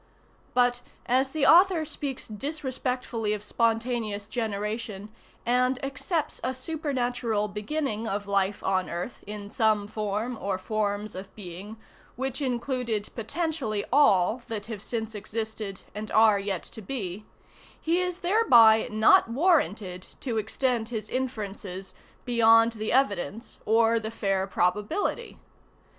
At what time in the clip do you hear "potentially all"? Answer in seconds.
13.13-14.41